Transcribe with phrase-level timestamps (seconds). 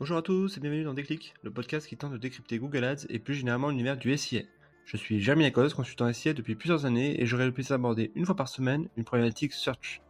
[0.00, 3.06] Bonjour à tous et bienvenue dans Déclic, le podcast qui tente de décrypter Google Ads
[3.08, 4.40] et plus généralement l'univers du SIA.
[4.84, 8.26] Je suis Jeremy Lacoste, consultant SIA depuis plusieurs années et j'aurai le plaisir d'aborder une
[8.26, 10.00] fois par semaine une problématique search.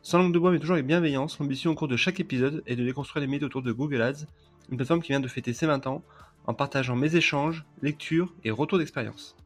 [0.00, 2.76] Sans langue de bois mais toujours avec bienveillance, l'ambition au cours de chaque épisode est
[2.76, 4.26] de déconstruire les mythes autour de Google Ads,
[4.70, 6.02] une plateforme qui vient de fêter ses 20 ans
[6.46, 9.36] en partageant mes échanges, lectures et retours d'expérience.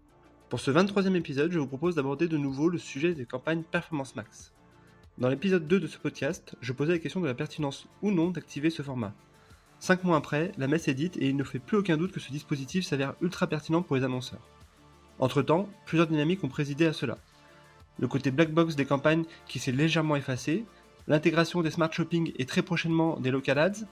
[0.49, 4.15] Pour ce 23e épisode, je vous propose d'aborder de nouveau le sujet des campagnes Performance
[4.15, 4.53] Max.
[5.19, 8.31] Dans l'épisode 2 de ce podcast, je posais la question de la pertinence ou non
[8.31, 9.13] d'activer ce format.
[9.79, 12.21] Cinq mois après, la messe est dite et il ne fait plus aucun doute que
[12.21, 14.41] ce dispositif s'avère ultra pertinent pour les annonceurs.
[15.19, 17.19] Entre-temps, plusieurs dynamiques ont présidé à cela.
[17.99, 20.65] Le côté black box des campagnes qui s'est légèrement effacé,
[21.07, 23.87] l'intégration des smart shopping et très prochainement des local ads,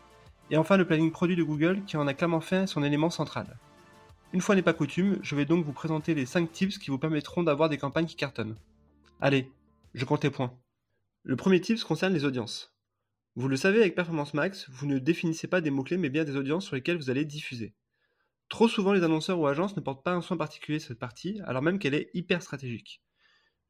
[0.50, 3.56] et enfin le planning produit de Google qui en a clairement fait son élément central.
[4.32, 6.98] Une fois n'est pas coutume, je vais donc vous présenter les 5 tips qui vous
[6.98, 8.56] permettront d'avoir des campagnes qui cartonnent.
[9.20, 9.50] Allez,
[9.94, 10.52] je compte les points.
[11.22, 12.73] Le premier tip concerne les audiences.
[13.36, 16.36] Vous le savez avec Performance Max, vous ne définissez pas des mots-clés mais bien des
[16.36, 17.74] audiences sur lesquelles vous allez diffuser.
[18.48, 21.62] Trop souvent les annonceurs ou agences ne portent pas un soin particulier cette partie, alors
[21.62, 23.02] même qu'elle est hyper stratégique.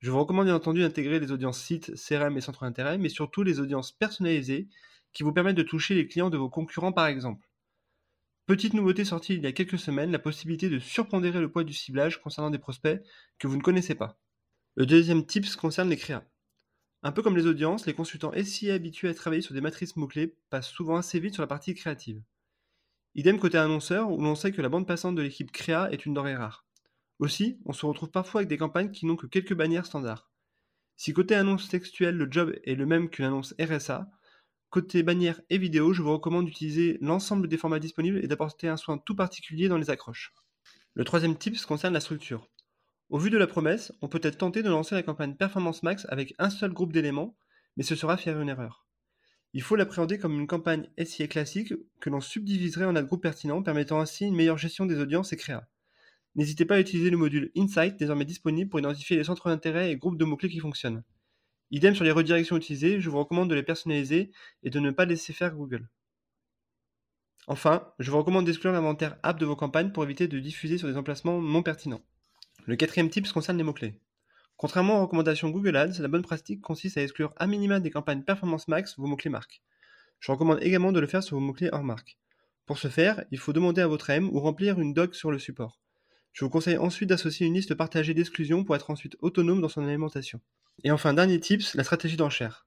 [0.01, 3.43] Je vous recommande bien entendu d'intégrer les audiences sites, CRM et centres d'intérêt, mais surtout
[3.43, 4.69] les audiences personnalisées
[5.15, 7.49] qui vous permettent de toucher les clients de vos concurrents par exemple.
[8.47, 11.73] Petite nouveauté sortie il y a quelques semaines, la possibilité de surpondérer le poids du
[11.73, 13.03] ciblage concernant des prospects
[13.39, 14.19] que vous ne connaissez pas.
[14.75, 16.25] Le deuxième tips concerne les créas.
[17.07, 20.39] Un peu comme les audiences, les consultants SIA habitués à travailler sur des matrices mots-clés
[20.49, 22.23] passent souvent assez vite sur la partie créative.
[23.15, 26.15] Idem côté annonceur, où l'on sait que la bande passante de l'équipe créa est une
[26.15, 26.65] denrée rare.
[27.19, 30.31] Aussi, on se retrouve parfois avec des campagnes qui n'ont que quelques bannières standards.
[30.97, 34.09] Si côté annonce textuelle, le job est le même qu'une annonce RSA,
[34.71, 38.79] côté bannière et vidéo, je vous recommande d'utiliser l'ensemble des formats disponibles et d'apporter un
[38.79, 40.33] soin tout particulier dans les accroches.
[40.95, 42.49] Le troisième tips concerne la structure.
[43.11, 46.07] Au vu de la promesse, on peut être tenté de lancer la campagne Performance Max
[46.09, 47.37] avec un seul groupe d'éléments,
[47.77, 48.87] mais ce sera faire une erreur.
[49.53, 53.63] Il faut l'appréhender comme une campagne SIA classique que l'on subdiviserait en un groupe pertinent,
[53.63, 55.69] permettant ainsi une meilleure gestion des audiences et créa.
[56.35, 59.97] N'hésitez pas à utiliser le module Insight désormais disponible pour identifier les centres d'intérêt et
[59.97, 61.05] groupes de mots-clés qui fonctionnent.
[61.71, 65.05] Idem sur les redirections utilisées, je vous recommande de les personnaliser et de ne pas
[65.05, 65.89] laisser faire Google.
[67.47, 70.89] Enfin, je vous recommande d'exclure l'inventaire app de vos campagnes pour éviter de diffuser sur
[70.89, 72.03] des emplacements non pertinents.
[72.67, 74.01] Le quatrième tip concerne les mots-clés.
[74.57, 78.23] Contrairement aux recommandations Google Ads, la bonne pratique consiste à exclure à minima des campagnes
[78.23, 79.61] Performance Max vos mots-clés marques.
[80.19, 82.17] Je recommande également de le faire sur vos mots-clés hors marque.
[82.65, 85.39] Pour ce faire, il faut demander à votre M ou remplir une doc sur le
[85.39, 85.79] support.
[86.33, 89.85] Je vous conseille ensuite d'associer une liste partagée d'exclusions pour être ensuite autonome dans son
[89.85, 90.41] alimentation.
[90.85, 92.67] Et enfin, dernier tips, la stratégie d'enchère.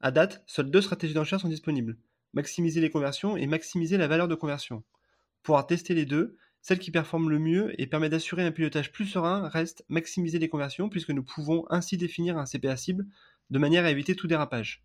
[0.00, 1.98] À date, seules deux stratégies d'enchère sont disponibles.
[2.32, 4.84] Maximiser les conversions et maximiser la valeur de conversion.
[5.42, 9.06] Pour tester les deux, celle qui performe le mieux et permet d'assurer un pilotage plus
[9.06, 13.06] serein reste maximiser les conversions puisque nous pouvons ainsi définir un CPA cible
[13.50, 14.84] de manière à éviter tout dérapage.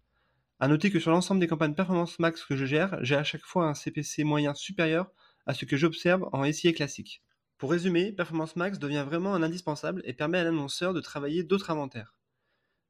[0.60, 3.46] A noter que sur l'ensemble des campagnes Performance Max que je gère, j'ai à chaque
[3.46, 5.12] fois un CPC moyen supérieur
[5.46, 7.24] à ce que j'observe en SIA classique.
[7.60, 11.70] Pour résumer, Performance Max devient vraiment un indispensable et permet à l'annonceur de travailler d'autres
[11.70, 12.16] inventaires.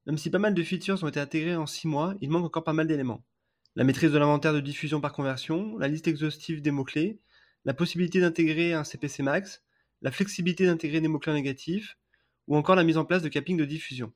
[0.05, 2.63] Même si pas mal de features ont été intégrées en 6 mois, il manque encore
[2.63, 3.25] pas mal d'éléments.
[3.75, 7.19] La maîtrise de l'inventaire de diffusion par conversion, la liste exhaustive des mots-clés,
[7.67, 9.61] la possibilité d'intégrer un CPC max,
[10.01, 11.97] la flexibilité d'intégrer des mots-clés négatifs,
[12.47, 14.13] ou encore la mise en place de capping de diffusion.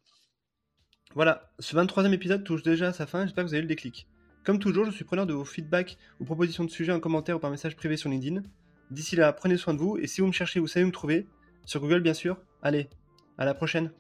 [1.16, 3.68] Voilà, ce 23e épisode touche déjà à sa fin, j'espère que vous avez eu le
[3.68, 4.08] déclic.
[4.46, 7.40] Comme toujours, je suis preneur de vos feedbacks ou propositions de sujets en commentaire ou
[7.40, 8.42] par message privé sur LinkedIn.
[8.90, 10.94] D'ici là, prenez soin de vous et si vous me cherchez, vous savez où me
[10.94, 11.28] trouver.
[11.66, 12.42] Sur Google, bien sûr.
[12.62, 12.90] Allez,
[13.38, 13.92] à la prochaine.